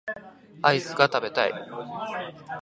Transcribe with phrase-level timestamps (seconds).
[0.63, 1.53] アイスが食べたい